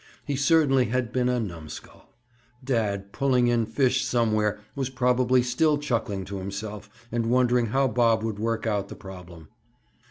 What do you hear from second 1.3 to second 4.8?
numskull. Dad, pulling in fish somewhere,